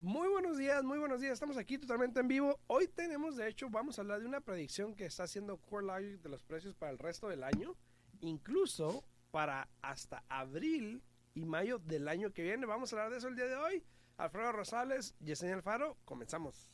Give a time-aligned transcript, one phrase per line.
[0.00, 1.34] Muy buenos días, muy buenos días.
[1.34, 2.58] Estamos aquí totalmente en vivo.
[2.66, 6.28] Hoy tenemos, de hecho, vamos a hablar de una predicción que está haciendo CoreLogic de
[6.28, 7.76] los precios para el resto del año,
[8.20, 11.04] incluso para hasta abril
[11.34, 12.66] y mayo del año que viene.
[12.66, 13.84] Vamos a hablar de eso el día de hoy.
[14.16, 16.72] Alfredo Rosales, Yesenia Alfaro, comenzamos.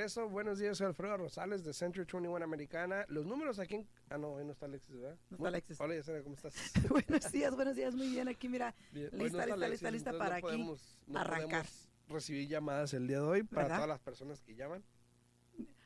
[0.00, 0.28] Regreso.
[0.30, 3.04] Buenos días, soy Alfredo Rosales de Century 21 Americana.
[3.08, 3.88] Los números aquí en...
[4.08, 5.18] Ah, no, hoy no está Alexis, ¿verdad?
[5.28, 5.78] No está Alexis.
[5.78, 6.54] Hola, Yesenia, ¿cómo estás?
[6.88, 8.26] buenos días, buenos días, muy bien.
[8.28, 11.18] Aquí, mira, Bien, lista, no lista, Alexis, lista, lista entonces para no aquí podemos- no
[11.18, 11.66] arrancar.
[12.08, 13.76] recibir llamadas el día de hoy para ¿Verdad?
[13.76, 14.82] todas las personas que llaman.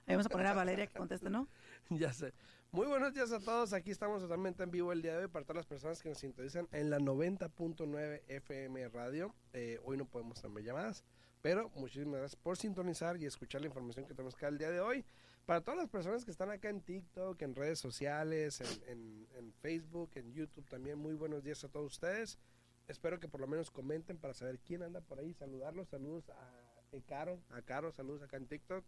[0.07, 1.48] Ahí vamos a poner a Valeria que conteste, ¿no?
[1.91, 2.33] ya sé.
[2.70, 3.73] Muy buenos días a todos.
[3.73, 6.19] Aquí estamos totalmente en vivo el día de hoy para todas las personas que nos
[6.19, 9.35] sintonizan en la 90.9 FM Radio.
[9.53, 11.05] Eh, hoy no podemos tomar llamadas,
[11.45, 14.81] pero muchísimas gracias por sintonizar y escuchar la información que tenemos acá el día de
[14.81, 15.05] hoy.
[15.45, 20.11] Para todas las personas que están acá en TikTok, en redes sociales, en, en- Facebook,
[20.14, 22.39] en YouTube también, muy buenos días a todos ustedes.
[22.89, 25.34] Espero que por lo menos comenten para saber quién anda por ahí.
[25.34, 25.89] Saludarlos.
[25.91, 28.83] Saludos a eh, Caro, a Caro, saludos acá en TikTok.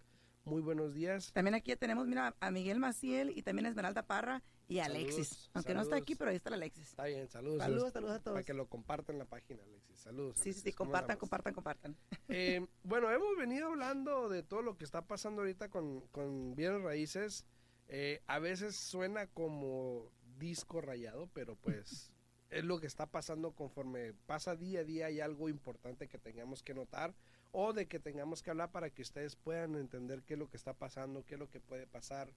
[0.46, 1.32] Muy buenos días.
[1.32, 4.84] También aquí ya tenemos, mira, a Miguel Maciel y también a Esmeralda Parra y a
[4.84, 5.28] Alexis.
[5.28, 6.18] Saludos, Aunque no está aquí, saludos.
[6.18, 6.86] pero ahí está el Alexis.
[6.86, 7.58] Está bien, saludos.
[7.58, 8.34] Saludos, saludos a todos.
[8.36, 9.98] Para que lo compartan la página, Alexis.
[9.98, 10.36] Saludos.
[10.36, 10.62] Sí, sí, Alexis.
[10.62, 11.96] sí, ¿Cómo compartan, compartan, compartan.
[12.28, 16.80] Eh, bueno, hemos venido hablando de todo lo que está pasando ahorita con, con bienes
[16.80, 17.44] raíces.
[17.88, 22.12] Eh, a veces suena como disco rayado, pero pues
[22.50, 25.06] es lo que está pasando conforme pasa día a día.
[25.06, 27.16] Hay algo importante que tengamos que notar
[27.52, 30.56] o de que tengamos que hablar para que ustedes puedan entender qué es lo que
[30.56, 32.32] está pasando, qué es lo que puede pasar.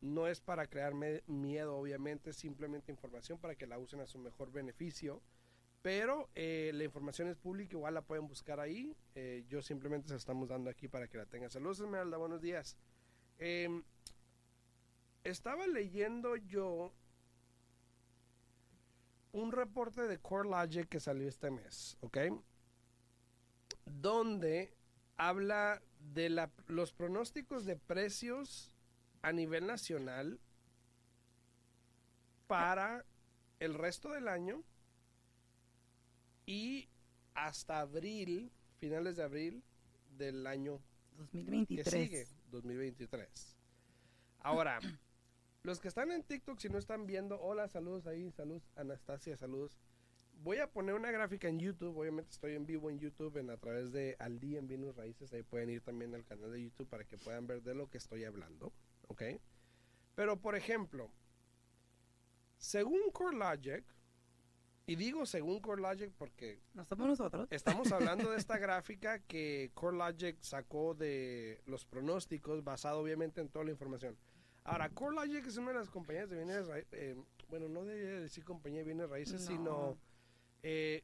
[0.00, 0.94] No es para crear
[1.26, 5.20] miedo, obviamente, simplemente información para que la usen a su mejor beneficio.
[5.82, 8.96] Pero eh, la información es pública, igual la pueden buscar ahí.
[9.14, 11.50] Eh, yo simplemente se estamos dando aquí para que la tengan.
[11.50, 12.76] Saludos, Esmeralda, buenos días.
[13.38, 13.82] Em,
[15.24, 16.92] estaba leyendo yo
[19.32, 22.18] un reporte de CoreLogic que salió este mes, ¿ok?
[24.00, 24.74] Donde
[25.16, 25.82] habla
[26.14, 28.70] de la- los pronósticos de precios
[29.22, 30.38] a nivel nacional
[32.46, 33.04] para
[33.58, 34.62] el resto del año
[36.46, 36.88] y
[37.34, 39.62] hasta abril, finales de abril
[40.16, 41.92] del año que 2023.
[41.92, 43.56] sigue, 2023.
[44.40, 44.80] Ahora,
[45.62, 49.78] los que están en TikTok, si no están viendo, hola, saludos ahí, saludos, Anastasia, saludos.
[50.42, 53.58] Voy a poner una gráfica en YouTube, obviamente estoy en vivo en YouTube en, a
[53.58, 56.88] través de Al Día en Bienes Raíces, ahí pueden ir también al canal de YouTube
[56.88, 58.72] para que puedan ver de lo que estoy hablando,
[59.08, 59.22] ¿ok?
[60.14, 61.10] Pero, por ejemplo,
[62.56, 63.84] según CoreLogic,
[64.86, 67.46] y digo según CoreLogic porque No somos nosotros.
[67.50, 73.66] Estamos hablando de esta gráfica que CoreLogic sacó de los pronósticos, basado obviamente en toda
[73.66, 74.16] la información.
[74.64, 77.16] Ahora, CoreLogic es una de las compañías de bienes raíces,
[77.50, 79.46] bueno, no debería decir compañía de bienes raíces, No.
[79.46, 79.98] sino
[80.62, 81.02] eh,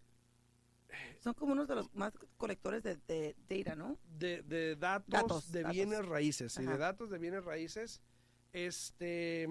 [1.20, 3.98] Son como unos de los más colectores de, de data, ¿no?
[4.18, 5.74] de, de datos, Datos, de datos.
[5.74, 8.00] bienes raíces, y de datos de bienes raíces,
[8.52, 9.48] este,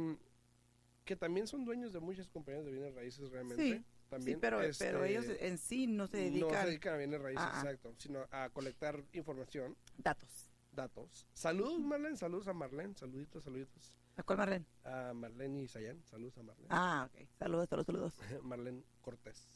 [1.04, 3.62] que también son dueños de muchas compañías de bienes raíces realmente.
[3.78, 6.94] Sí, También, sí, pero, pero este, ellos en sí no se no dedican se dedican
[6.94, 7.60] a bienes raíces, Ah, ah.
[7.62, 9.76] exacto, sino a colectar información.
[9.98, 10.52] datos.
[10.72, 11.28] datos.
[11.34, 12.16] Saludos, Marlene.
[12.18, 12.96] Saludos a Marlene.
[12.96, 13.98] Saluditos, saluditos.
[14.18, 14.66] ¿A cuál Marlene?
[14.84, 16.02] A Marlene y Sayan.
[16.06, 16.68] Saludos a Marlene.
[16.70, 17.28] Ah, ok.
[17.38, 18.14] Saludos, saludos, saludos.
[18.44, 19.48] Marlene Cortés.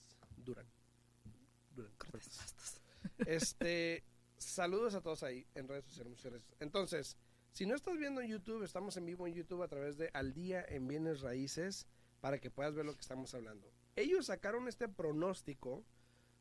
[1.98, 2.38] Cortés.
[2.38, 2.82] Bastos.
[3.26, 4.04] Este,
[4.38, 6.12] saludos a todos ahí en redes sociales.
[6.12, 6.56] muchas gracias.
[6.60, 7.18] Entonces,
[7.52, 10.34] si no estás viendo en YouTube, estamos en vivo en YouTube a través de Al
[10.34, 11.88] Día en Bienes Raíces
[12.22, 13.72] para que puedas ver lo que estamos hablando.
[13.96, 15.86] Ellos sacaron este pronóstico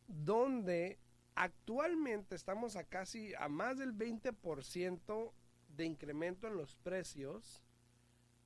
[0.07, 0.99] donde
[1.35, 5.33] actualmente estamos a casi a más del 20%
[5.69, 7.63] de incremento en los precios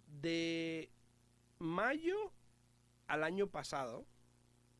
[0.06, 0.90] de
[1.58, 2.32] mayo
[3.06, 4.06] al año pasado,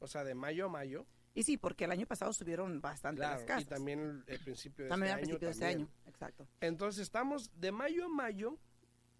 [0.02, 3.31] o sea, de mayo a mayo, Y sí, porque el año pasado subieron bastante las
[3.43, 3.62] claro, casas.
[3.62, 5.38] y también el, el principio de También este al año.
[5.38, 5.88] principio de este año.
[6.06, 6.49] Exacto.
[6.60, 8.58] Entonces estamos de mayo a mayo,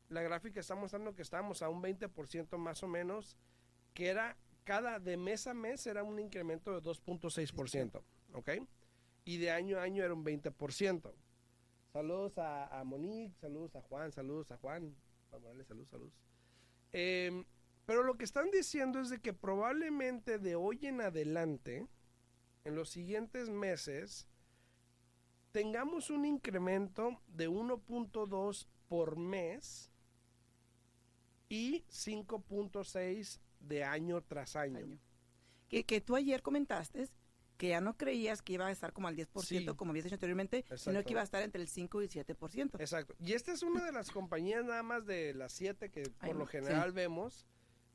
[0.09, 3.39] la gráfica está mostrando que estamos a un 20% más o menos,
[3.95, 8.03] que era cada de mes a mes era un incremento de 2.6%,
[8.35, 8.51] ¿ok?
[9.25, 11.13] Y de año a año era un 20%.
[11.93, 14.95] Saludos a, a Monique, saludos a Juan, saludos a Juan.
[15.31, 16.13] Vamos a darle saludos, saludos.
[16.93, 17.45] Em,
[17.87, 21.87] pero lo que están diciendo es de que probablemente de hoy en adelante,
[22.65, 24.29] en los siguientes meses,
[25.51, 29.91] tengamos un incremento de 1.2 por mes
[31.49, 34.79] y 5.6 de año tras año.
[34.79, 34.99] año.
[35.69, 37.09] Que, que tú ayer comentaste
[37.57, 39.65] que ya no creías que iba a estar como al 10%, Sí.
[39.77, 42.81] como habías dicho anteriormente, sino que iba a estar entre el 5 y 7%.
[42.81, 43.15] Exacto.
[43.21, 46.35] Y esta es una de las compañías nada más de las siete que por Ay,
[46.35, 46.53] lo sí.
[46.53, 47.47] general vemos.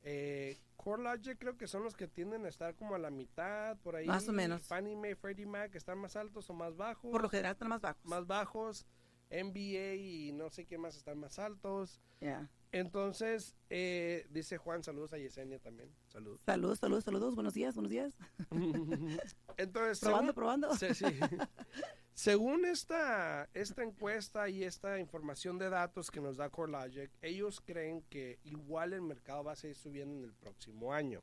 [0.04, 3.96] Eh, CoreLogic creo que son los que tienden a estar como a la mitad, por
[3.96, 4.06] ahí.
[4.06, 4.62] Más o menos.
[4.66, 7.10] Fannie Mae, Freddie Mac están más altos o más bajos.
[7.10, 8.04] Por lo general están más bajos.
[8.04, 8.86] Más bajos.
[9.30, 12.00] NBA y no sé qué más están más altos.
[12.20, 12.48] Ya.
[12.72, 15.90] Entonces, eh, dice Juan, saludos a Yesenia también.
[16.08, 16.42] Saludos.
[16.44, 17.34] Saludos, saludos, saludos.
[17.34, 18.16] Buenos días, buenos días.
[19.56, 20.74] Entonces, Probando, según- probando.
[20.76, 21.04] Sí, sí.
[22.14, 28.02] Según esta, esta encuesta y esta información de datos que nos da CoreLogic, ellos creen
[28.10, 31.22] que igual el mercado va a seguir subiendo en el próximo año,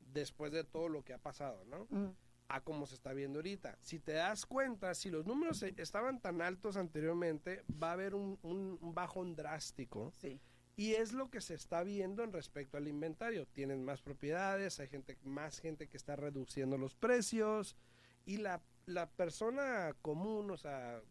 [0.00, 1.86] después de todo lo que ha pasado, ¿no?
[1.90, 2.14] Mm,
[2.48, 3.76] A como se está viendo ahorita.
[3.82, 8.14] Si te das cuenta, si los números e- estaban tan altos anteriormente, va a haber
[8.14, 10.12] un, un- un bajón drástico.
[10.16, 10.40] Sí.
[10.76, 13.46] Y es lo que se está viendo en respecto al inventario.
[13.46, 17.76] Tienen más propiedades, hay gente, más gente que está reduciendo los precios
[18.24, 21.02] y la, la persona común, o sea,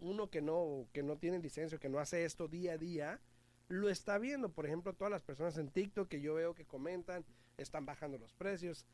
[0.00, 3.20] uno que no, que no tiene licencia, que no hace esto día a día,
[3.68, 4.50] lo está viendo.
[4.50, 7.24] Por ejemplo, todas las personas en TikTok que yo veo que comentan,
[7.56, 8.84] están bajando los precios.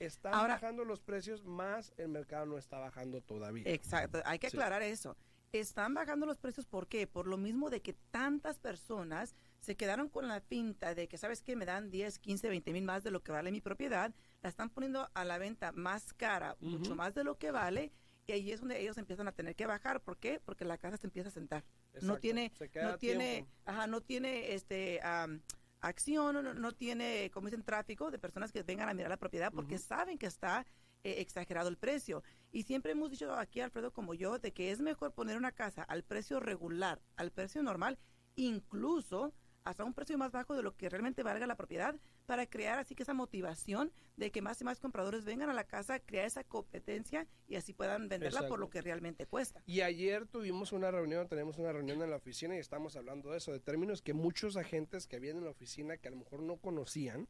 [0.00, 3.64] Están Ahora- bajando los precios, más el mercado no está bajando todavía.
[3.66, 4.56] Exacto, hay que Sí.
[4.56, 5.14] aclarar eso.
[5.52, 7.06] Están bajando los precios, ¿por qué?
[7.06, 11.42] Por lo mismo de que tantas personas se quedaron con la pinta de que, ¿sabes
[11.42, 11.54] qué?
[11.54, 14.70] Me dan 10, 15, 20 mil más de lo que vale mi propiedad, la están
[14.70, 17.92] poniendo a la venta más cara, mucho más de lo que vale,
[18.26, 20.00] y ahí es donde ellos empiezan a tener que bajar.
[20.00, 20.40] ¿Por qué?
[20.42, 21.64] Porque la casa se empieza a sentar.
[22.00, 23.50] No tiene, no tiene, tiempo.
[23.66, 25.42] ajá, no tiene este am,
[25.80, 29.52] acción, no, no tiene, como dicen, tráfico de personas que vengan a mirar la propiedad
[29.52, 30.66] porque saben que está
[31.02, 32.22] eh, exagerado el precio.
[32.52, 35.82] Y siempre hemos dicho aquí, Alfredo, como yo, de que es mejor poner una casa
[35.82, 37.98] al precio regular, al precio normal,
[38.36, 39.32] incluso
[39.64, 41.94] hasta un precio más bajo de lo que realmente valga la propiedad,
[42.30, 45.64] para crear así que esa motivación de que más y más compradores vengan a la
[45.64, 49.64] casa, crear esa competencia y así puedan venderla por lo que realmente cuesta.
[49.66, 53.38] Y ayer tuvimos una reunión, tenemos una reunión en la oficina y estamos hablando de
[53.38, 56.40] eso, de términos que muchos agentes que habían en la oficina que a lo mejor
[56.44, 57.26] no conocían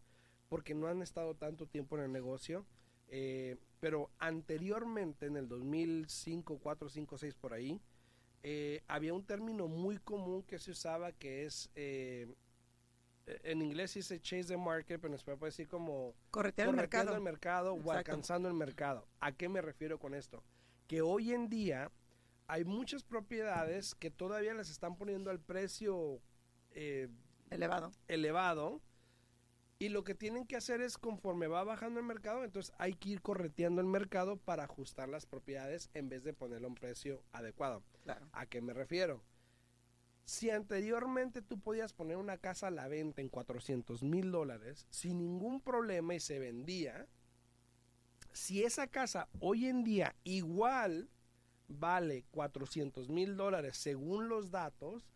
[0.51, 2.67] porque no han estado tanto tiempo en el negocio,
[3.09, 7.81] eh, pero anteriormente en el 2005, 4, 5, 6 por ahí,
[8.43, 12.35] eh, había un término muy común que se usaba que es, eh,
[13.27, 17.13] en inglés dice chase the market, pero en español puede decir como Corretear el correteando
[17.13, 17.17] mercado.
[17.17, 19.07] el mercado o alcanzando el mercado.
[19.21, 20.43] ¿A qué me refiero con esto?
[20.87, 21.91] Que hoy en día
[22.49, 26.21] hay muchas propiedades que todavía las están poniendo al precio
[26.73, 27.09] eh,
[27.51, 27.93] Elevado.
[28.09, 28.81] elevado
[29.79, 33.11] y lo que tienen que hacer es conforme va bajando el mercado, entonces hay que
[33.11, 37.23] ir correteando el mercado para ajustar las propiedades en vez de ponerlo a un precio
[37.33, 37.83] adecuado.
[38.03, 38.29] Claro.
[38.33, 39.23] ¿A qué me refiero?
[40.25, 45.19] Si anteriormente tú podías poner una casa a la venta en 400 mil dólares sin
[45.19, 47.09] ningún problema y se vendía,
[48.33, 51.11] si esa casa hoy en día igual
[51.69, 55.11] vale 400 mil dólares según los datos,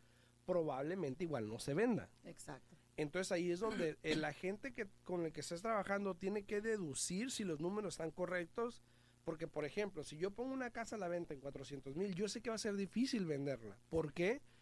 [0.46, 2.10] probablemente igual no se venda.
[2.24, 2.76] Exacto.
[2.96, 7.30] Entonces ahí es donde el agente que, con el que estás trabajando tiene que deducir
[7.30, 8.82] si los números están correctos.
[9.24, 12.28] Porque, por ejemplo, si yo pongo una casa a la venta en 400 mil, yo
[12.28, 13.78] sé que va a ser difícil venderla.
[13.88, 14.42] ¿Por qué?
[14.42, 14.53] Porque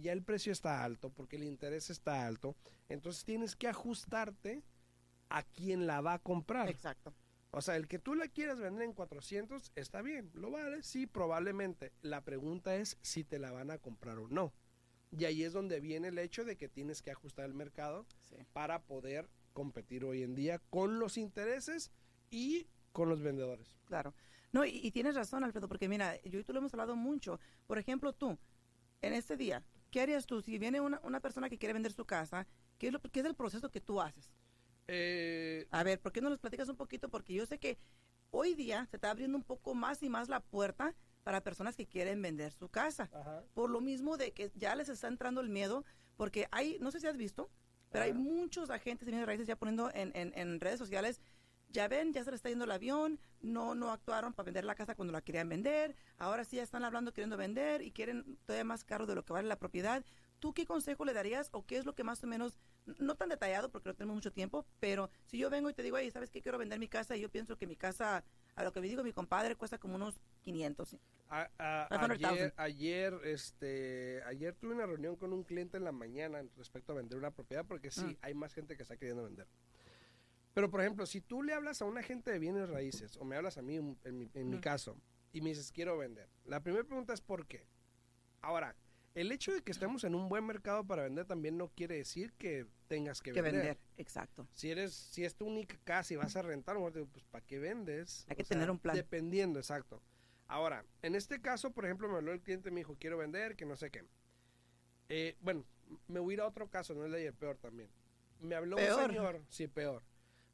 [0.00, 2.56] ya el precio está alto, porque el interés está alto.
[2.88, 4.62] Entonces tienes que ajustarte
[5.28, 6.68] a quien la va a comprar.
[6.68, 7.14] Exacto.
[7.50, 11.06] O sea, el que tú la quieras vender en 400 está bien, lo vale, sí,
[11.06, 11.92] probablemente.
[12.00, 14.52] La pregunta es si te la van a comprar o no.
[15.10, 18.36] Y ahí es donde viene el hecho de que tienes que ajustar el mercado Sí.
[18.54, 21.90] para poder competir hoy en día con los intereses
[22.30, 23.76] y con los vendedores.
[23.84, 24.14] Claro.
[24.52, 27.38] No, y, y tienes razón, Alfredo, porque mira, yo y tú lo hemos hablado mucho.
[27.66, 28.38] Por ejemplo, tú,
[29.02, 32.04] en este día, ¿qué harías tú si viene una, una persona que quiere vender su
[32.04, 32.46] casa?
[32.78, 34.32] ¿Qué es, lo, ¿Qué es el proceso que tú haces?
[34.88, 37.08] Eh, A ver, ¿por qué no nos platicas un poquito?
[37.08, 37.78] Porque yo sé que
[38.30, 41.86] hoy día se está abriendo un poco más y más la puerta para personas que
[41.86, 43.10] quieren vender su casa.
[43.12, 45.84] ajá, Por lo mismo de que ya les está entrando el miedo,
[46.16, 47.50] porque hay, no sé si has visto,
[47.90, 51.20] pero hay muchos agentes de bienes raíces ya poniendo en, en- en redes sociales,
[51.72, 54.74] ya ven, ya se les está yendo el avión, no, no actuaron para vender la
[54.74, 58.64] casa cuando la querían vender, ahora sí ya están hablando queriendo vender y quieren todavía
[58.64, 60.04] más caro de lo que vale la propiedad.
[60.38, 62.58] ¿Tú qué consejo le darías o qué es lo que más o menos,
[62.98, 65.96] no tan detallado porque no tenemos mucho tiempo, pero si yo vengo y te digo,
[66.12, 66.42] ¿sabes qué?
[66.42, 68.24] Quiero vender mi casa y yo pienso que mi casa,
[68.56, 70.96] a lo que me digo mi compadre, cuesta como unos 500.
[71.34, 72.26] a- a- 500,000.
[72.26, 76.96] ayer, ayer, este, ayer tuve una reunión con un cliente en la mañana respecto a
[76.96, 78.16] vender una propiedad porque sí, Mm.
[78.20, 79.46] hay más gente que está queriendo vender.
[80.54, 83.36] Pero, por ejemplo, si tú le hablas a un agente de bienes raíces o me
[83.36, 84.96] hablas a mí en, mi, en mi caso
[85.32, 86.28] y me dices, quiero vender.
[86.44, 87.66] La primera pregunta es ¿por qué?
[88.42, 88.76] Ahora,
[89.14, 92.32] el hecho de que estemos en un buen mercado para vender también no quiere decir
[92.34, 93.62] que tengas que, Que vender.
[93.62, 94.46] vender, exacto.
[94.52, 98.26] Si eres, si es tu única casa y vas a rentar, pues ¿para qué vendes?
[98.28, 98.96] Hay que O sea, tener un plan.
[98.96, 100.02] Dependiendo, exacto.
[100.48, 103.56] Ahora, en este caso, por ejemplo, me habló el cliente y me dijo, quiero vender,
[103.56, 104.04] que no sé qué.
[105.08, 105.64] Eh, bueno,
[106.08, 107.90] me voy a ir a otro caso, no es de ayer, peor también.
[108.40, 110.02] Me habló un señor, sí, peor.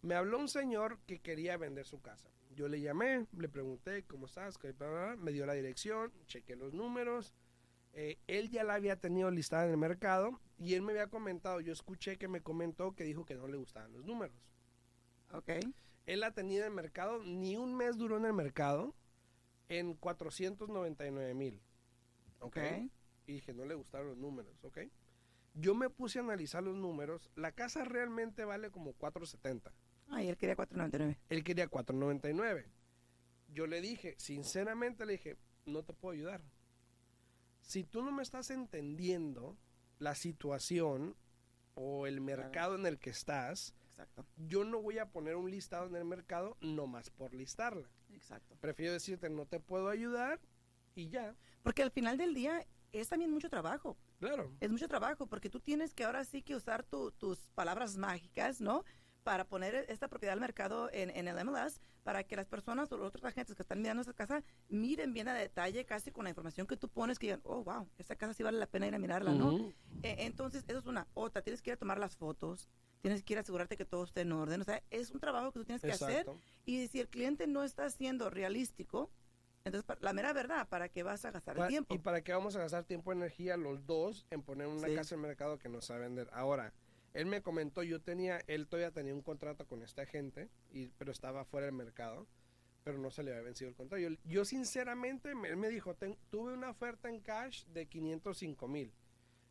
[0.02, 2.30] Me habló un señor que quería vender su casa.
[2.50, 4.58] Yo le llamé, le pregunté, ¿cómo estás?
[5.18, 7.34] Me dio la dirección, chequé los números.
[7.92, 11.60] Eh, él ya la había tenido listada en el mercado y él me había comentado,
[11.60, 14.36] yo escuché que me comentó que dijo que no le gustaban los números.
[15.32, 15.50] Ok.
[16.06, 18.94] Él la tenía en el mercado, ni un mes duró en el mercado,
[19.68, 21.60] en 499 mil.
[22.40, 22.58] Ok.
[23.26, 24.78] Y dije, no le gustaron los números, ¿ok?
[25.54, 27.30] Yo me puse a analizar los números.
[27.34, 29.72] La casa realmente vale como 470.
[30.08, 31.18] Ah, y él quería 499.
[31.28, 32.66] Él quería 499.
[33.48, 35.36] Yo le dije, sinceramente le dije,
[35.66, 36.42] no te puedo ayudar.
[37.60, 39.56] Si tú no me estás entendiendo
[39.98, 41.16] la situación
[41.74, 44.24] o el mercado en el que estás, Exacto.
[44.36, 47.88] yo no voy a poner un listado en el mercado nomás por listarla.
[48.10, 48.56] Exacto.
[48.60, 50.40] Prefiero decirte, no te puedo ayudar
[50.94, 51.36] y ya.
[51.62, 53.98] Porque al final del día es también mucho trabajo.
[54.18, 54.50] Claro.
[54.60, 58.60] Es mucho trabajo porque tú tienes que ahora sí que usar tu- tus palabras mágicas,
[58.60, 58.84] ¿no?
[59.28, 62.96] Para poner esta propiedad al mercado en, en el MLS para que las personas o
[62.96, 66.30] los otros agentes que están mirando esta casa miren bien a detalle, casi con la
[66.30, 68.94] información que tú pones, que digan, oh, wow, esta casa sí vale la pena ir
[68.94, 69.54] a mirarla, ¿no?
[70.02, 71.06] Eh, entonces, eso es una.
[71.12, 72.70] Otra, tienes que ir a tomar las fotos,
[73.02, 74.62] tienes que ir a asegurarte que todo esté en orden.
[74.62, 76.24] O sea, es un trabajo que tú tienes que hacer.
[76.64, 79.10] Y si el cliente no está siendo realístico,
[79.64, 81.94] entonces, la mera verdad, ¿para qué vas a gastar el tiempo?
[81.94, 84.94] ¿Y para qué vamos a gastar tiempo y energía los dos en poner una Sí.
[84.94, 86.30] casa en el mercado que no sabe vender?
[86.32, 86.72] Ahora,
[87.14, 91.10] él me comentó, yo tenía, él todavía tenía un contrato con este agente, y, pero
[91.12, 92.26] estaba fuera del mercado,
[92.84, 94.00] pero no se le había vencido el contrato.
[94.00, 98.68] Yo, yo sinceramente, me- él me dijo, "Ten- tuve una oferta en cash de 505
[98.68, 98.92] mil.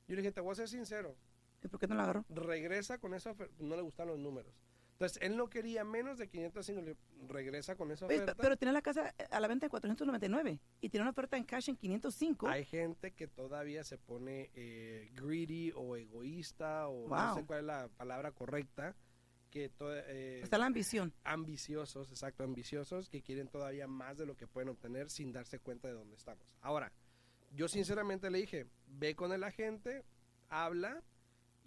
[0.08, 1.16] Yo le dije, te voy a ser sincero,
[1.64, 2.26] ¿Y por qué no la agarró?
[2.30, 4.54] regresa con esa oferta, no le gustan los números.
[4.98, 8.34] Entonces, él no quería menos de 505, le regresa con esa Oye, oferta.
[8.34, 11.38] pe- pero tiene la casa eh, a la venta en 499 y tiene una oferta
[11.38, 12.48] en cash en 505.
[12.48, 17.36] Hay gente que todavía se pone eh, greedy o egoísta o no Wow.
[17.36, 18.96] sé cuál es la palabra correcta,
[19.52, 21.14] que eh, Está la ambición.
[21.24, 25.88] ambiciosos, exacto, ambiciosos, que quieren todavía más de lo que pueden obtener sin darse cuenta
[25.88, 26.58] de dónde estamos.
[26.62, 26.92] Ahora,
[27.52, 30.04] yo sinceramente le dije, ve con el agente,
[30.50, 31.04] habla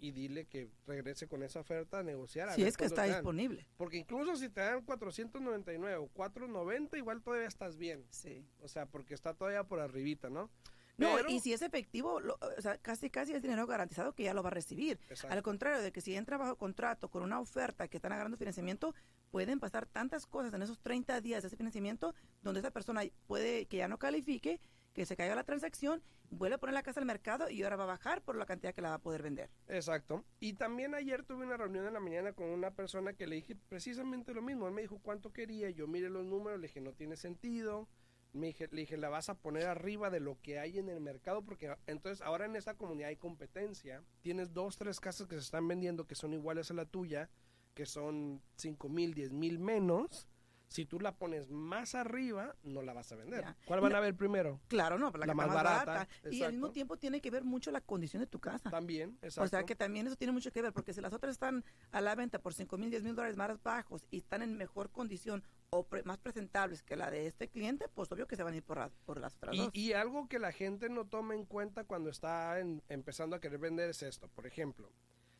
[0.01, 2.49] y dile que regrese con esa oferta a negociar.
[2.49, 3.67] a Si es que está disponible.
[3.77, 8.03] Porque incluso si te dan 499 o 490, igual todavía estás bien.
[8.09, 8.45] Sí.
[8.61, 10.49] O sea, porque está todavía por arribita, ¿no?
[10.97, 14.23] No, Pero- y si es efectivo, lo- o sea, casi casi es dinero garantizado que
[14.23, 14.99] ya lo va a recibir.
[15.09, 15.33] Exacto.
[15.35, 18.93] Al contrario de que si entra bajo contrato con una oferta que están agarrando financiamiento,
[19.29, 23.65] pueden pasar tantas cosas en esos 30 días de ese financiamiento donde esa persona puede
[23.67, 24.59] que ya no califique,
[24.93, 27.83] que se caiga la transacción, vuelve a poner la casa al mercado y ahora va
[27.83, 29.49] a bajar por la cantidad que la va a poder vender.
[29.67, 30.25] Exacto.
[30.39, 33.55] Y también ayer tuve una reunión en la mañana con una persona que le dije
[33.69, 34.67] precisamente lo mismo.
[34.67, 35.69] Él me dijo cuánto quería.
[35.69, 37.87] Yo miré los números, le dije no tiene sentido.
[38.33, 41.01] Me dije, le dije la vas a poner arriba de lo que hay en el
[41.01, 44.03] mercado porque entonces ahora en esta comunidad hay competencia.
[44.21, 47.29] Tienes dos, tres casas que se están vendiendo que son iguales a la tuya,
[47.73, 50.29] que son cinco mil, diez mil menos.
[50.71, 53.41] Si tú la pones más arriba, no la vas a vender.
[53.41, 53.57] Ya.
[53.65, 54.61] ¿Cuál van a ver primero?
[54.69, 56.07] Claro, no, la, más barata, barata.
[56.31, 58.69] Y al mismo tiempo tiene que ver mucho la condición de tu casa.
[58.69, 59.43] También, exacto.
[59.43, 61.99] O sea que también eso tiene mucho que ver, porque si las otras están a
[61.99, 65.43] la venta por 5 mil, 10 mil dólares más bajos y están en mejor condición
[65.71, 68.55] o pre- más presentables que la de este cliente, pues obvio que se van a
[68.55, 69.69] ir por, la- por las otras Y, dos.
[69.73, 73.59] y algo que la gente no toma en cuenta cuando está en- empezando a querer
[73.59, 74.29] vender es esto.
[74.29, 74.89] Por ejemplo,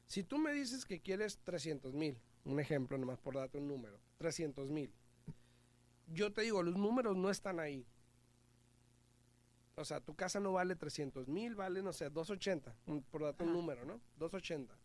[0.08, 3.98] si tú me dices que quieres 300 mil, un ejemplo nomás por darte un número,
[4.18, 4.94] 300 mil,
[6.14, 7.86] yo te digo, los números no están ahí.
[9.76, 13.44] O sea, tu casa no vale 300 mil, vale, no sé, 280, un- por darte
[13.44, 14.00] un número, ¿no?
[14.18, 14.78] 280.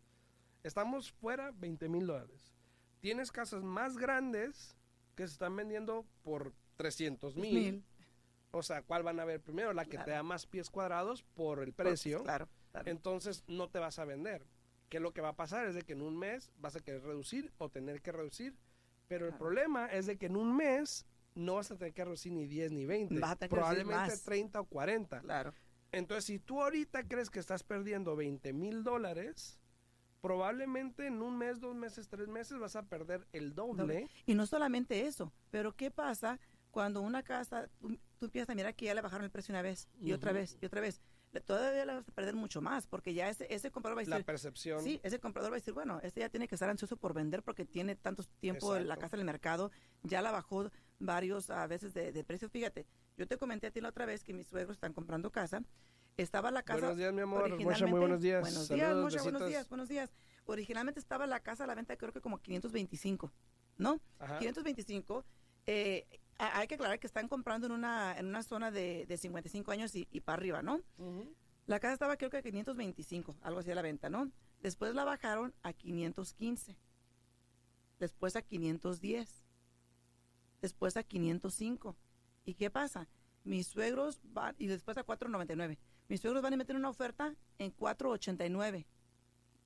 [0.62, 2.52] Estamos fuera 20 mil dólares.
[3.00, 4.76] Tienes casas más grandes
[5.14, 7.84] que se están vendiendo por 300 mil.
[8.52, 9.72] O sea, ¿cuál van a ver primero?
[9.72, 10.04] La que Claro.
[10.04, 12.22] te da más pies cuadrados por el Pues, precio.
[12.22, 12.90] claro, claro.
[12.90, 14.46] Entonces no te vas a vender.
[14.88, 15.66] ¿Qué es lo que va a pasar?
[15.66, 18.56] Es de que en un mes vas a querer reducir o tener que reducir.
[19.08, 21.04] Pero el problema es de que en un mes
[21.36, 23.20] no vas a tener que reducir ni 10 ni 20.
[23.20, 24.22] Vas a tener probablemente más.
[24.22, 25.20] 30 o 40.
[25.20, 25.54] claro.
[25.92, 29.60] Entonces, si tú ahorita crees que estás perdiendo 20 mil dólares,
[30.20, 33.82] probablemente en un mes, dos meses, tres meses vas a perder el doble.
[33.82, 34.08] Doble.
[34.26, 36.40] Y no solamente eso, pero ¿qué pasa
[36.72, 39.62] cuando una casa, tú, tú empiezas a mirar que ya le bajaron el precio una
[39.62, 41.00] vez y otra vez y otra vez?
[41.44, 44.16] Todavía le vas a perder mucho más, porque ya ese, ese comprador va a La
[44.16, 44.82] decir, percepción.
[44.82, 47.42] Sí, ese comprador va a decir, bueno, este ya tiene que estar ansioso por vender
[47.42, 49.00] porque tiene tanto tiempo en la Exacto.
[49.02, 49.70] casa del mercado,
[50.02, 52.50] ya la bajó varios a veces de, de precios.
[52.50, 52.86] Fíjate,
[53.16, 55.62] yo te comenté a ti la otra vez que mis suegros están comprando casa.
[56.16, 56.80] Estaba la casa.
[56.80, 57.50] Buenos días, mi amor.
[57.50, 57.64] Muy
[58.00, 58.40] buenos días.
[58.40, 60.10] Buenos días, Saludos, buenos días, buenos días.
[60.46, 63.32] Originalmente estaba la casa a la venta creo que como 525,
[63.76, 64.00] ¿no?
[64.18, 64.38] Ajá.
[64.38, 65.24] 525.
[65.66, 66.06] eh,
[66.38, 69.94] hay que aclarar que están comprando en una, en una zona de, de 55 años
[69.94, 70.80] y, y para arriba, ¿no?
[71.66, 74.30] La casa estaba creo que a 525, algo así a la venta, ¿no?
[74.60, 76.76] Después la bajaron a 515.
[77.98, 79.45] Después a 510.
[80.62, 81.96] Después a 505.
[82.44, 83.08] ¿Y qué pasa?
[83.44, 85.78] Mis suegros van, y después a 499.
[86.08, 88.86] Mis suegros van a meter una oferta en 489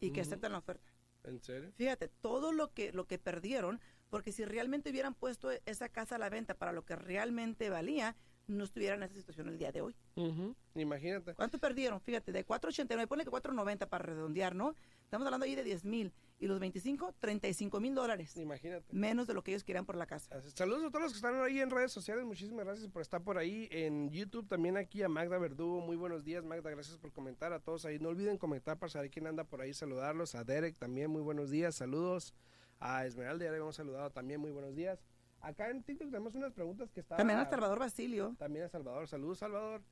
[0.00, 0.28] y que Ujú.
[0.28, 0.90] aceptan la oferta.
[1.24, 1.72] ¿En serio?
[1.76, 6.18] Fíjate, todo lo que, lo que perdieron, porque si realmente hubieran puesto esa casa a
[6.18, 8.16] la venta para lo que realmente valía,
[8.46, 9.94] no estuvieran en esa situación el día de hoy.
[10.16, 10.56] Ujú.
[10.74, 11.34] Imagínate.
[11.34, 12.00] ¿Cuánto perdieron?
[12.00, 14.74] Fíjate, de 4.89, ponle que 4.90 para redondear, ¿no?
[15.04, 16.12] Estamos hablando ahí de 10 mil.
[16.42, 18.34] Y los 25, 35 mil dólares.
[18.38, 18.86] Imagínate.
[18.92, 20.40] Menos de lo que ellos querían por la casa.
[20.54, 22.24] Saludos a todos los que están ahí en redes sociales.
[22.24, 23.68] Muchísimas gracias por estar por ahí.
[23.70, 25.82] En YouTube también aquí a Magda Verdugo.
[25.82, 26.70] Muy buenos días, Magda.
[26.70, 27.98] Gracias por comentar a todos ahí.
[27.98, 29.74] No olviden comentar para saber quién anda por ahí.
[29.74, 30.34] Saludarlos.
[30.34, 31.10] A Derek también.
[31.10, 31.74] Muy buenos días.
[31.74, 32.32] Saludos.
[32.78, 34.40] A Esmeralda ya le hemos saludado también.
[34.40, 34.98] Muy buenos días.
[35.42, 37.18] Acá en TikTok tenemos unas preguntas que están.
[37.18, 38.34] También a Salvador Basilio.
[38.38, 39.06] También a Salvador.
[39.08, 39.82] Saludos, Salvador.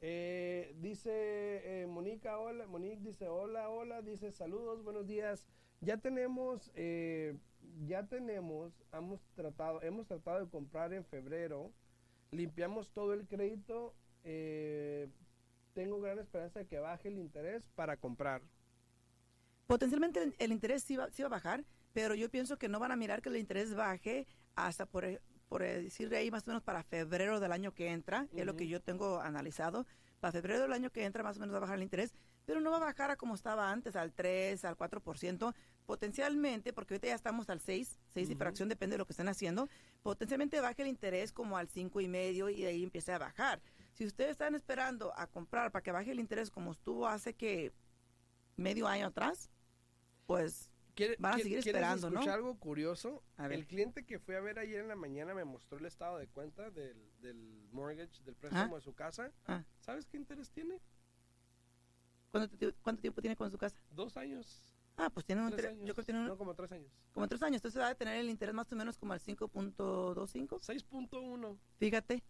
[0.00, 2.66] Eh, dice eh, Mónica, hola.
[2.66, 4.00] Monique dice hola, hola.
[4.00, 5.46] Dice saludos, buenos días.
[5.80, 7.36] Ya tenemos, eh,
[7.86, 11.72] ya tenemos, hemos tratado, hemos tratado de comprar en febrero.
[12.30, 13.94] Limpiamos todo el crédito.
[14.24, 15.08] eh,
[15.74, 18.42] tengo gran esperanza de que baje el interés para comprar.
[19.68, 22.80] Potencialmente el, el interés sí va, sí va a bajar, pero yo pienso que no
[22.80, 26.50] van a mirar que el interés baje hasta por, eh, por decir ahí más o
[26.50, 29.86] menos para febrero del año que entra, es lo que yo tengo analizado.
[30.18, 32.12] Para febrero del año que entra más o menos va a bajar el interés,
[32.48, 36.94] pero no va a bajar a como estaba antes, al 3, al 4%, potencialmente, porque
[36.94, 38.38] ahorita ya estamos al 6, 6 y Ujú.
[38.38, 39.68] fracción, depende de lo que estén haciendo,
[40.02, 43.60] potencialmente baje el interés como al 5 y medio y de ahí empiece a bajar.
[43.92, 47.70] Si ustedes están esperando a comprar para que baje el interés como estuvo hace que
[48.56, 49.50] medio año atrás,
[50.24, 52.14] pues ¿Quiere- Van a seguir ¿Quieres esperando, ¿no?
[52.20, 53.22] escuchar algo curioso?
[53.36, 53.58] A ver.
[53.58, 56.26] El cliente que fui a ver ayer en la mañana me mostró el estado de
[56.28, 59.30] cuenta del, del mortgage, del préstamo de su casa.
[59.46, 59.62] Ah.
[59.80, 60.80] ¿Sabes qué interés tiene?
[62.30, 63.76] ¿Cuánto, cuánto tiempo tiene con su casa?
[63.90, 64.62] Dos años.
[64.96, 65.86] Ah, pues tiene un Tres años.
[65.86, 66.90] yo creo que tiene un- No, como tres años.
[67.12, 70.58] como tres años, entonces va a tener el interés más o menos como al 5.25,
[70.60, 71.56] 6.1.
[71.78, 72.22] fíjate.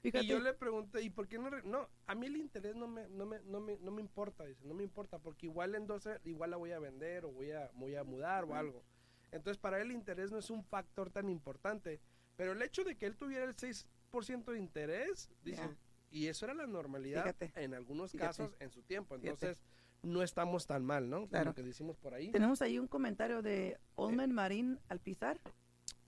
[0.00, 0.24] Fíjate.
[0.24, 1.48] Y yo le pregunté, ¿y por qué no?
[1.62, 4.64] No, a mí el interés no me, no me, no me, no me importa, dice,
[4.64, 7.70] no me importa, porque igual en 12, igual la voy a vender o voy a,
[7.74, 8.82] voy a mudar o algo.
[9.30, 12.00] Entonces, para él el interés no es un factor tan importante.
[12.36, 15.76] Pero el hecho de que él tuviera el 6% de interés, dice, Ya.
[16.12, 17.52] Y eso era la normalidad Fíjate.
[17.56, 18.28] en algunos Fíjate.
[18.28, 19.16] casos en su tiempo.
[19.18, 19.46] Fíjate.
[19.46, 19.62] Entonces,
[20.02, 21.26] no estamos tan mal, ¿no?
[21.28, 21.46] Claro.
[21.50, 22.30] Lo que decimos por ahí.
[22.32, 25.40] Tenemos ahí un comentario de Olmen Marín Alpizar.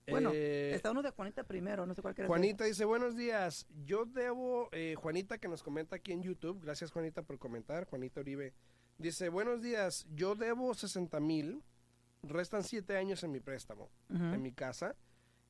[0.07, 3.65] Bueno, Eh, Está uno de Juanita primero, no sé cuál quieres Juanita dice, buenos días,
[3.85, 8.19] yo debo, eh, Juanita que nos comenta aquí en YouTube, gracias Juanita por comentar, Juanita
[8.19, 8.53] Uribe,
[8.99, 11.63] dice, buenos días, yo debo 60 mil,
[12.21, 14.23] restan 7 años en mi préstamo, Ujú.
[14.25, 14.95] en mi casa,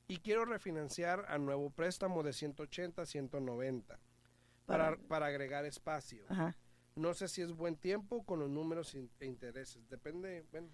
[0.08, 4.00] y quiero refinanciar a nuevo préstamo de 180 a 190
[4.66, 6.24] para, Para- agregar espacio.
[6.28, 6.56] Ajá.
[6.96, 10.68] No sé si es buen tiempo con los números e intereses, depende, bueno,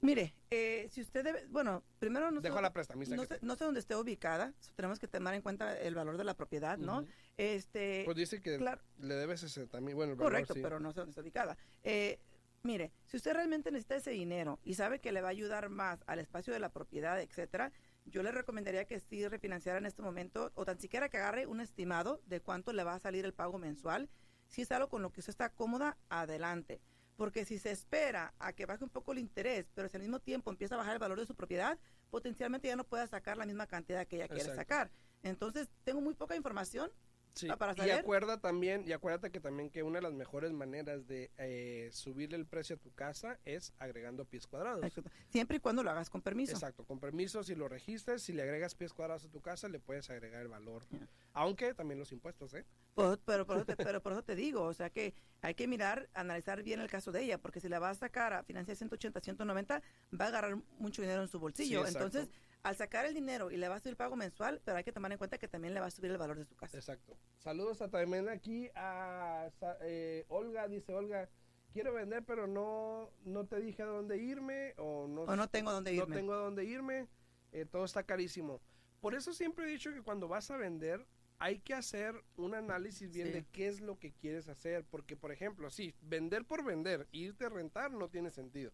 [0.00, 3.16] Mire, eh, si usted debe, bueno, primero no sé, dejo a la prestamista.
[3.16, 6.18] no sé, te- no sé dónde esté ubicada, tenemos que tomar en cuenta el valor
[6.18, 7.06] de la propiedad, ¿no?
[7.38, 8.82] Este, Pues dice que claro.
[8.98, 10.60] le debe 60 mil, bueno, el valor, Correcto, sí.
[10.60, 11.56] pero no sé dónde está ubicada.
[11.84, 12.18] Eh,
[12.64, 16.02] mire, si usted realmente necesita ese dinero y sabe que le va a ayudar más
[16.06, 17.72] al espacio de la propiedad, etcétera,
[18.04, 21.60] yo le recomendaría que sí refinanciara en este momento o tan siquiera que agarre un
[21.60, 24.08] estimado de cuánto le va a salir el pago mensual.
[24.46, 26.80] Si es algo con lo que usted está cómoda, adelante.
[27.16, 30.20] Porque si se espera a que baje un poco el interés, pero si al mismo
[30.20, 31.78] tiempo empieza a bajar el valor de su propiedad,
[32.10, 34.90] potencialmente ya no pueda sacar la misma cantidad que ella quiere sacar.
[35.22, 36.90] Entonces, tengo muy poca información.
[37.34, 40.52] Sí, Ah, para y acuerda también, y acuérdate que también que una de las mejores
[40.52, 44.84] maneras de eh, subirle el precio a tu casa es agregando pies cuadrados.
[45.30, 46.52] Siempre y cuando lo hagas con permiso.
[46.52, 49.80] Exacto, con permiso, si lo registras, si le agregas pies cuadrados a tu casa, le
[49.80, 50.84] puedes agregar el valor.
[51.32, 52.64] Aunque también los impuestos, ¿eh?
[52.94, 55.66] Por- pero, por eso te, pero por eso te digo, o sea que hay que
[55.66, 58.76] mirar, analizar bien el caso de ella, porque si la va a sacar a financiar
[58.76, 59.82] 180, 190,
[60.18, 61.84] va a agarrar mucho dinero en su bolsillo.
[61.84, 61.92] Sí.
[61.94, 62.28] Entonces,
[62.64, 64.92] al sacar el dinero y le va a subir el pago mensual, pero hay que
[64.92, 66.76] tomar en cuenta que también le va a subir el valor de su casa.
[66.76, 67.16] Exacto.
[67.38, 69.50] Saludos a también aquí a
[69.82, 71.28] eh, Olga, dice Olga,
[71.72, 75.70] quiero vender, pero no, no te dije a dónde irme o no, O no tengo
[75.72, 76.16] dónde no irme.
[76.16, 77.06] tengo a dónde irme,
[77.52, 78.60] eh, todo está carísimo.
[79.00, 81.06] Por eso siempre he dicho que cuando vas a vender
[81.38, 83.32] hay que hacer un análisis bien Sí.
[83.34, 87.44] de qué es lo que quieres hacer, porque por ejemplo, sí, vender por vender, irte
[87.44, 88.72] a rentar no tiene sentido.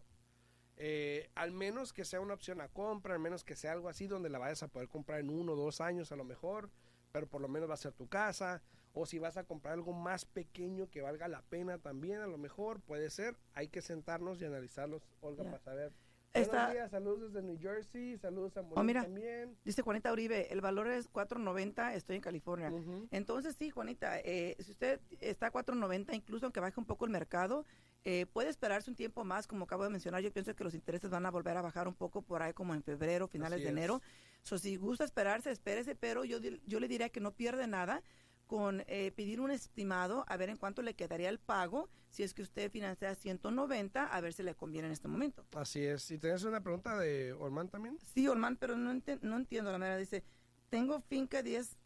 [0.83, 4.07] Eh, al menos que sea una opción a compra, al menos que sea algo así
[4.07, 6.71] donde la vayas a poder comprar en uno o dos años a lo mejor,
[7.11, 8.63] pero por lo menos va a ser tu casa.
[8.93, 12.37] O si vas a comprar algo más pequeño que valga la pena también, a lo
[12.39, 13.37] mejor puede ser.
[13.53, 15.93] Hay que sentarnos y analizarlos, Olga, para saber.
[16.33, 19.03] Está- Buenos días, saludos desde New Jersey, saludos a Monique Oh, mira.
[19.03, 19.55] también.
[19.63, 22.71] Dice Juanita Uribe, el valor es 4.90, estoy en California.
[23.11, 27.11] Entonces sí, Juanita, eh, si usted está a 4.90, incluso aunque baje un poco el
[27.11, 27.65] mercado,
[28.03, 31.09] eh, puede esperarse un tiempo más, como acabo de mencionar, yo pienso que los intereses
[31.09, 33.69] van a volver a bajar un poco por ahí como en febrero, finales Así de
[33.69, 33.73] es.
[33.77, 34.01] enero.
[34.43, 38.01] So, si gusta esperarse, espérese, pero yo, yo le diría que no pierde nada
[38.47, 42.33] con eh, pedir un estimado, a ver en cuánto le quedaría el pago, si es
[42.33, 45.45] que usted financia 190, a ver si le conviene en este momento.
[45.55, 46.09] Así es.
[46.11, 47.97] ¿Y tienes una pregunta de Orman también?
[48.13, 49.97] Sí, Olman, pero no, ente- no entiendo la manera.
[49.97, 50.23] Dice,
[50.69, 51.77] tengo finca 10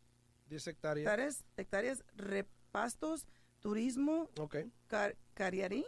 [0.48, 1.06] 10 hectáreas.
[1.06, 3.28] hectáreas, hectáreas, repastos,
[3.60, 4.56] turismo, Ok.
[4.88, 5.86] car- cariarí,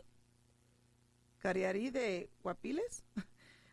[1.39, 3.03] cariarí de Guapiles,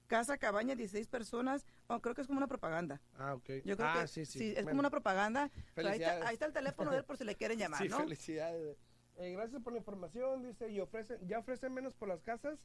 [0.06, 1.66] casa, cabaña, 16 personas.
[1.86, 3.00] Oh, creo que es como una propaganda.
[3.16, 3.48] Ah, ok.
[3.64, 4.48] Yo creo ah, que sí, sí.
[4.48, 5.50] es Bueno, como una propaganda.
[5.74, 6.26] Pero ahí, está, Felicidades.
[6.26, 7.98] ahí está el teléfono de él por si le quieren llamar, Sí, ¿no?
[7.98, 8.76] felicidades.
[9.16, 10.42] Eh, gracias por la información.
[10.42, 12.58] Dice, y ofrecen, ¿ya ofrecen menos por las casas?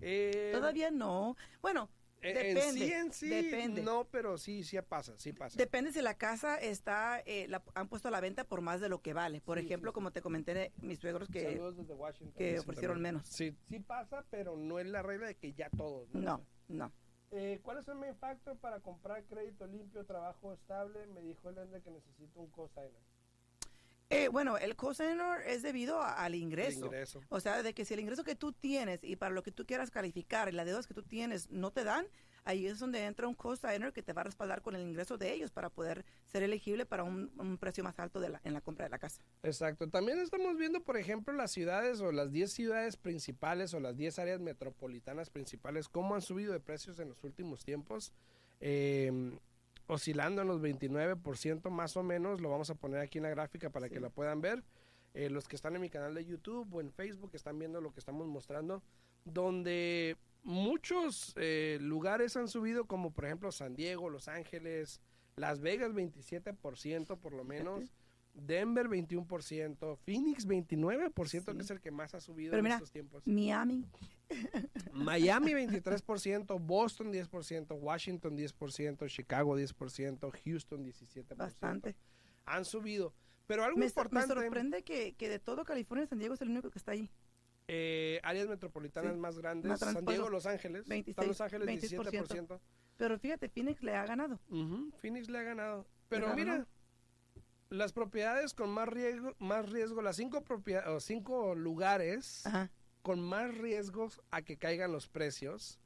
[0.00, 1.36] Eh, Todavía no.
[1.60, 3.82] Bueno, depende, En sí, en sí, depende.
[3.82, 5.56] no, pero sí, sí pasa, sí pasa.
[5.56, 8.88] Depende si la casa está, eh, la han puesto a la venta por más de
[8.88, 9.40] lo que vale.
[9.40, 9.94] Por Sí, ejemplo, sí.
[9.94, 12.34] como te comenté, mis suegros que Saludos desde Washington.
[12.36, 13.14] que ofrecieron también.
[13.14, 13.28] menos.
[13.28, 16.08] Sí, sí pasa, pero no es la regla de que ya todos.
[16.14, 16.92] no, no.
[17.32, 21.06] Eh, ¿Cuál es el main factor para comprar crédito limpio, trabajo estable?
[21.06, 22.90] Me dijo el Ender que necesito un cosigner.
[24.12, 26.90] Eh, bueno, el cosigner es debido a- al ingreso.
[27.28, 29.64] O sea, de que si el ingreso que tú tienes y para lo que tú
[29.64, 32.06] quieras calificar y las deudas que tú tienes no te dan,
[32.44, 35.32] ahí es donde entra un cosigner que te va a respaldar con el ingreso de
[35.32, 38.60] ellos para poder ser elegible para un, un precio más alto de la, en la
[38.60, 39.22] compra de la casa.
[39.44, 39.88] Exacto.
[39.88, 44.18] También estamos viendo, por ejemplo, las ciudades o las 10 ciudades principales o las 10
[44.18, 48.12] áreas metropolitanas principales, cómo han subido de precios en los últimos tiempos.
[48.60, 49.38] Eh,
[49.90, 52.40] oscilando en los 29% más o menos.
[52.40, 53.94] Lo vamos a poner aquí en la gráfica para Sí.
[53.94, 54.62] que la puedan ver.
[55.14, 57.92] Eh, los que están en mi canal de YouTube o en Facebook están viendo lo
[57.92, 58.82] que estamos mostrando.
[59.24, 65.00] Donde muchos eh, lugares han subido, como por ejemplo San Diego, Los Ángeles,
[65.36, 67.92] Las Vegas 27% por lo menos.
[68.32, 71.56] Denver 21%, Phoenix 29%, Sí.
[71.56, 73.26] que es el que más ha subido Pero en mira, estos tiempos.
[73.26, 73.84] Miami,
[74.92, 81.36] Miami 23%, Boston 10%, Washington 10%, Chicago 10%, Houston 17%.
[81.36, 81.96] bastante.
[82.46, 83.14] Han subido.
[83.46, 86.40] Pero algo Me, sor- me importante, sorprende que, que de todo California, San Diego es
[86.40, 87.10] el único que está ahí.
[87.68, 91.68] eh, áreas metropolitanas Sí, más grandes, más San Diego, Los Ángeles, están 26, Los Ángeles
[91.68, 92.46] 26%.
[92.48, 92.60] 17%.
[92.96, 94.38] Pero fíjate, Phoenix le ha ganado.
[95.00, 95.86] Phoenix le ha ganado.
[96.08, 96.66] Pero Claro, mira, ¿no?
[97.70, 102.70] las propiedades con más riesgo, más riesgo las cinco, propia- o cinco lugares Ajá.
[103.02, 105.78] Con más riesgos a que caigan los precios,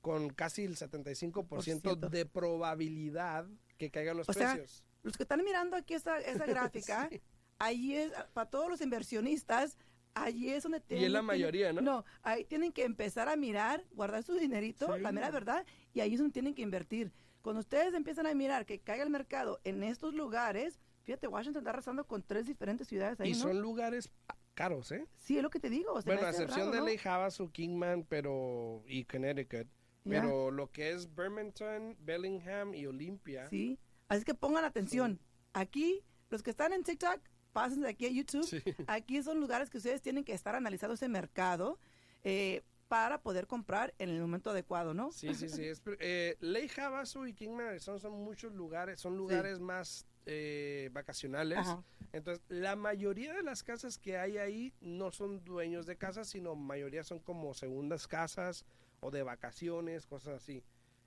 [0.00, 1.96] con casi el 75% Por ciento.
[1.96, 3.46] de probabilidad
[3.78, 4.84] que caigan los O sea, precios.
[5.02, 7.20] Los que están mirando aquí esa, esa gráfica, Sí.
[7.58, 9.76] ahí es, para todos los inversionistas,
[10.14, 11.06] allí es donde Y tienen...
[11.06, 11.80] es la mayoría, ¿no?
[11.80, 15.00] No, ahí tienen que empezar a mirar, guardar su dinerito, Sí.
[15.00, 17.12] la mera verdad, y ahí es donde tienen que invertir.
[17.42, 21.70] Cuando ustedes empiezan a mirar que caiga el mercado en estos lugares, fíjate, Washington está
[21.70, 23.38] arrasando con tres diferentes ciudades ahí, y ¿no?
[23.40, 24.10] son lugares
[24.54, 25.06] caros, ¿eh?
[25.18, 25.98] Sí, es lo que te digo.
[26.04, 26.92] Bueno, a excepción raro, de.
[26.92, 29.68] Lake Havasu, Kingman, pero y Connecticut.
[30.04, 33.48] Pero lo que es Birmingham, Bellingham y Olympia.
[33.50, 35.20] Sí, así que pongan atención.
[35.52, 37.20] Aquí, los que están en TikTok,
[37.52, 38.44] pásense aquí a YouTube.
[38.44, 38.62] Sí.
[38.88, 41.78] Aquí son lugares que ustedes tienen que estar analizando ese mercado
[42.24, 45.12] eh, para poder comprar en el momento adecuado, ¿no?
[45.12, 45.64] Sí, sí, sí.
[45.64, 51.58] Es, eh, Lake Havasu y Kingman, Arizona son muchos lugares, son lugares más eh, vacacionales.
[51.58, 51.82] Ajá.
[52.12, 56.54] Entonces, la mayoría de las casas que hay ahí no son dueños de casas, sino
[56.54, 58.64] mayoría son como segundas casas
[59.00, 60.62] o de vacaciones, cosas así.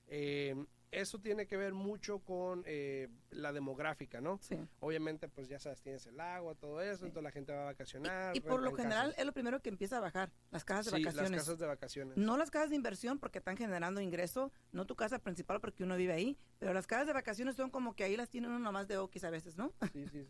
[0.08, 0.56] Eh,
[0.91, 4.39] eso tiene que ver mucho con eh, la demográfica, ¿no?
[4.41, 4.58] Sí.
[4.80, 8.36] Obviamente, pues ya sabes, tienes el agua, todo eso, entonces la gente va a vacacionar.
[8.36, 9.19] Y por lo general casas.
[9.19, 11.32] es lo primero que empieza a bajar, las casas de Sí, vacaciones.
[11.32, 12.17] las casas de vacaciones.
[12.17, 15.95] No las casas de inversión porque están generando ingreso, no tu casa principal porque uno
[15.98, 18.88] vive ahí, pero las casas de vacaciones son como que ahí las tienen uno más
[18.88, 19.74] de okis a veces, ¿no?
[19.91, 20.28] Sí, sí.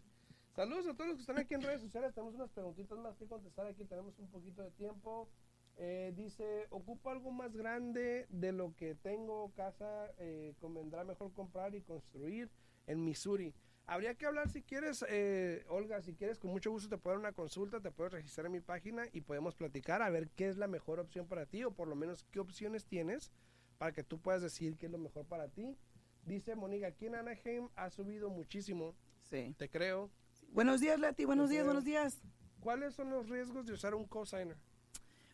[0.56, 2.13] Saludos a todos los que están aquí en redes sociales.
[2.13, 3.84] Tenemos unas preguntitas más que contestar aquí.
[3.84, 5.30] Tenemos un poquito de tiempo.
[5.78, 10.10] Eh, dice, ocupo algo más grande de lo que tengo casa.
[10.18, 12.50] Eh, convendrá mejor comprar y construir
[12.88, 13.54] en Missouri.
[13.88, 17.20] Habría que hablar si quieres, eh, Olga, si quieres, con mucho gusto te puedo dar
[17.20, 20.58] una consulta, te puedo registrar en mi página y podemos platicar a ver qué es
[20.58, 23.32] la mejor opción para ti o por lo menos qué opciones tienes
[23.78, 25.78] para que tú puedas decir qué es lo mejor para ti.
[26.24, 29.54] Dice Mónica, aquí en Anaheim ha subido muchísimo, Sí.
[29.58, 30.10] te creo.
[30.50, 32.24] Buenos días, Leti, buenos días, buenos días.
[32.62, 34.58] ¿Cuáles son los riesgos de usar un cosigner?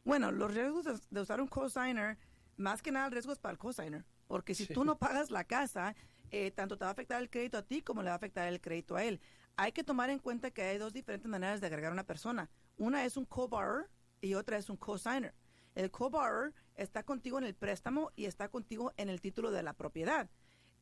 [0.03, 2.17] Bueno, los riesgos de, usar un cosigner,
[2.57, 5.43] más que nada el riesgo es para el cosigner, porque si tú no pagas la
[5.43, 5.95] casa,
[6.31, 8.47] eh, tanto te va a afectar el crédito a ti como le va a afectar
[8.47, 9.21] el crédito a él.
[9.57, 12.49] Hay que tomar en cuenta que hay dos diferentes maneras de agregar a una persona.
[12.77, 13.89] Una es un co-borrower
[14.21, 15.35] y otra es un co-signer.
[15.75, 19.73] El co-borrower está contigo en el préstamo y está contigo en el título de la
[19.73, 20.29] propiedad.